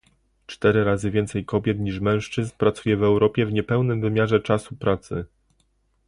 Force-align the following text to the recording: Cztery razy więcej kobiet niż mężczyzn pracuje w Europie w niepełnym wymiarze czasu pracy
Cztery 0.47 0.83
razy 0.83 1.11
więcej 1.11 1.45
kobiet 1.45 1.79
niż 1.79 1.99
mężczyzn 1.99 2.51
pracuje 2.57 2.97
w 2.97 3.03
Europie 3.03 3.45
w 3.45 3.53
niepełnym 3.53 4.01
wymiarze 4.01 4.39
czasu 4.39 4.75
pracy 4.75 5.25